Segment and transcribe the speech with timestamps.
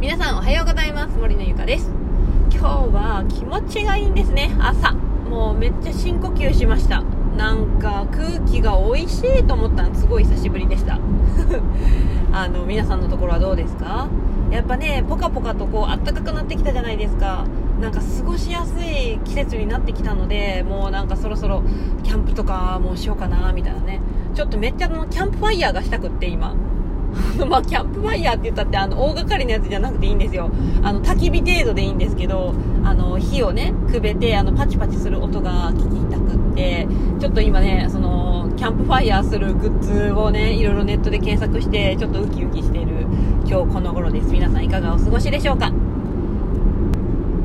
[0.00, 1.16] 皆さんおはようございます。
[1.18, 1.90] 森のゆかです。
[2.52, 4.54] 今日は気持ちがいいんですね。
[4.60, 4.92] 朝。
[4.92, 7.02] もうめっちゃ深呼吸しました。
[7.36, 9.94] なんか空気が美味しいと思ったの。
[9.96, 11.00] すごい久しぶりでした。
[12.32, 14.06] あの皆さんのところはどうですか？
[14.52, 17.44] やっぱねポカポカとこう暖かくなってきたじゃないですか。
[17.80, 21.62] なんか過ごしやすい季節になってきたのでもうなんかそろそろ
[22.04, 24.00] キャンプとかもうしようかなみたいなね。
[24.34, 26.54] ちょっとめっちゃのキャンプファイヤーがしたくって今。
[27.48, 30.50] まあ、キャンプファイヤーって言ったって、あの、大掛かりなやつじゃなくていいんですよ。
[30.82, 32.54] あの、焚き火程度でいいんですけど、
[32.84, 36.88] あの、火をね、くべて、あの、パチパチする音が聞きたくって、
[37.20, 43.06] ちょっと今ね、その、キャンプファイヤーするグッズをね、いろいろネットで検索して、ちょっとウキウキしている
[43.46, 44.32] 今日この頃です。
[44.32, 45.72] 皆さんいかがお過ごしでしょうか？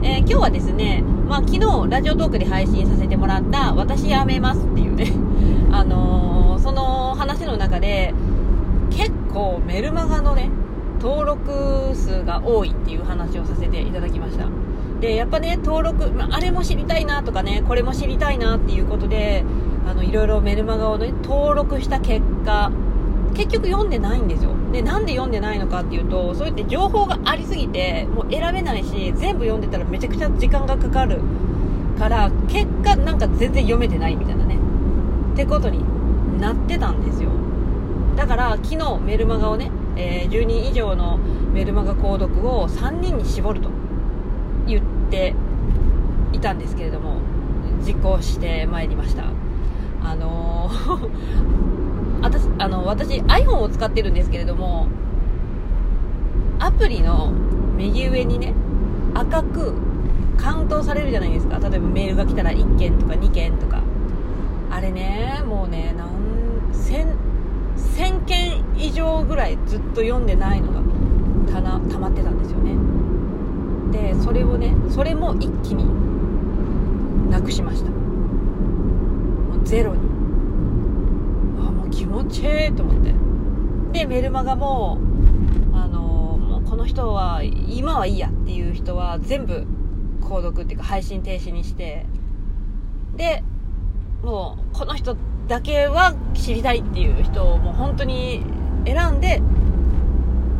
[0.02, 1.60] えー、今日はですね、まあ、昨日
[1.90, 5.14] ラジオトークで配信させてもらった「私やめます」っていうね、
[5.72, 8.14] あのー、その話の中で
[8.96, 10.50] 結構メルマガのね
[11.02, 14.48] 登録数が多いっていう話をさせていただきました。
[15.02, 19.44] でやっぱね登録、まあ、れも知りたいなとかねこれも知りたいなっていうことで
[19.86, 22.72] あのいろいろメルマガをね登録した結果
[23.34, 24.52] 結局読んでないんですよ。
[24.72, 31.20] でなんで読んでないのかっていうとそうやって情報がありすぎてもう選べないし全部読んでたらめちゃくちゃ時間がかかる。
[31.98, 34.58] から結果なんか全然読めてないみたいなね。
[35.34, 35.84] ってことに
[36.40, 37.30] なってたんですよ。
[38.24, 43.70] だから昨日メルマガをね、えー、10人以上のメルマガ購読を3人に絞ると
[44.66, 45.36] 言って
[46.32, 47.18] いたんですけれども
[47.86, 49.26] 実行してまいりました。
[50.02, 51.10] あのー、
[52.24, 54.88] 私あの私 iPhone を使ってるんですけれども
[56.60, 57.34] アプリの
[57.76, 58.54] 右上にね
[59.16, 59.74] 赤く
[60.38, 61.60] カウントされるじゃないですか。
[61.60, 63.82] 例えばメールが来たら1件とか2件とか
[64.72, 67.18] あれねもうね何千
[67.94, 68.26] 1000
[68.94, 70.82] 件以上ぐらいずっと読んでないのが
[71.52, 72.76] たな溜まってたんですよね。
[73.92, 75.86] でそれをねそれも一気に
[77.30, 77.90] なくしました。
[77.90, 77.98] も
[79.62, 80.02] うゼロに。
[81.60, 83.14] あもう気持ちいいと思って。
[83.92, 84.98] でメルマガも
[85.74, 86.02] あの
[86.38, 89.66] もうこの人は今はいいやっていう人は全部
[90.22, 92.06] 購読っていうか配信停止にして。
[93.16, 93.44] で
[94.24, 95.16] もうこの人
[95.48, 98.44] だけは知りたいっていう人をもう本当に
[98.86, 99.42] 選んで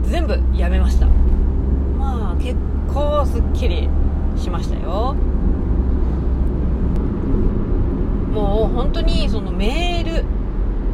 [0.04, 1.08] 全部やめました。
[1.08, 2.56] まあ結
[2.94, 3.90] 構すっきり
[4.38, 5.16] しましたよ。
[8.34, 10.26] もう本当にそのメール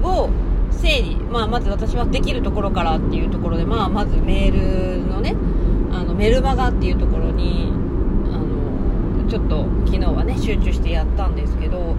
[0.06, 0.30] を
[0.72, 5.36] 整理、まあ、まず私はできるところからっていうところで、まあ、まずメールのね
[5.92, 7.72] あのメルマガっていうところに
[8.26, 8.38] あ
[9.24, 11.96] のちょっと昨日はね集中してやったんですけど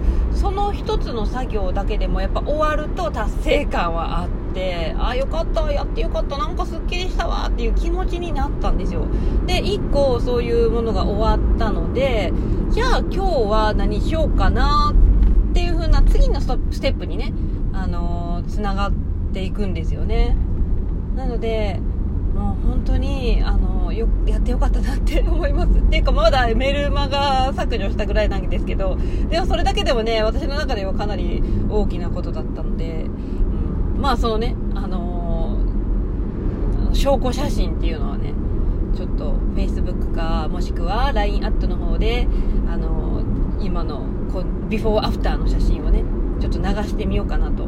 [0.71, 9.05] の1つの作業だけでもやっぱ終わると達成感はあってああよかったやってよかったなんかすっきりしたわっていう気持ちになったんですよ。
[9.45, 12.33] で1個そういうものが終わったので
[12.69, 14.93] じゃあ今日は何しようかな
[15.51, 16.47] っていう風な次のス
[16.79, 17.33] テップにね
[17.73, 18.91] あのー、つながっ
[19.33, 20.35] ていくんですよね。
[21.15, 21.79] なので
[22.33, 25.71] もう本当にあのよやってよかったなって思います。
[25.77, 28.97] っていうかまだメルマガ削除したぐらいなんですけど
[29.29, 33.05] でもそれだけでもね私の中ではかなり大きなことだったので、
[33.95, 35.57] うん、まあそのねあの、
[36.93, 38.33] 証拠写真っていうのはね
[38.95, 42.27] ちょっと Facebook かもしくは LINE アットの方で
[42.69, 43.21] あの、
[43.59, 46.03] 今のこビフォーアフターの写真をね
[46.39, 47.65] ちょっと流してみようかなと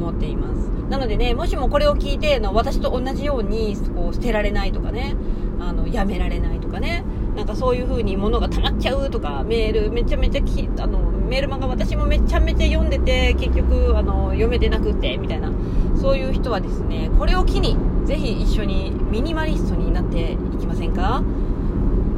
[0.00, 0.70] 思っています。
[0.90, 5.14] なのでねもしもこれを聞いての私と同じようにこう捨てられないとかね
[5.60, 7.04] あのやめられないとかね
[7.36, 15.52] なんかそういう風に物が溜まっちゃうとかメールめちゃめちゃきあのメールマガ私もめちゃめちゃ読んでて結局あの読めてなくてみたいな
[16.00, 21.22] そういう人はですねこれを機にぜひ一緒にミニマリストになっていきませんか？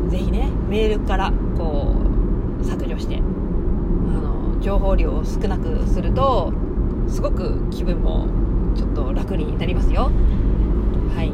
[0.09, 1.95] ぜひねメールからこ
[2.61, 6.55] う削除してあの情報量を少なくすると
[7.13, 8.27] すごく気分も
[8.75, 10.11] ちょっと楽になりますよ。
[11.15, 11.33] はい。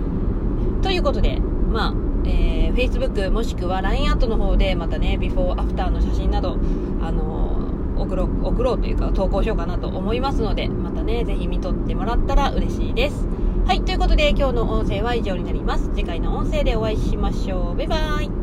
[0.82, 1.94] ということで、まあ、
[2.24, 6.58] えー、Facebook もしくは LINE アートの方でまたね、ビフォーアフターの写真など、
[7.00, 13.26] あのー、送ろう、送ろうというか投稿しようかなと思いますので、またね、ぜひ見とってもらったら嬉しいです。
[13.66, 15.90] はい、ということで今日の音声は以上になります。
[15.94, 17.76] 次回の音声でお会いしましょう。
[17.76, 18.37] バイバーイ。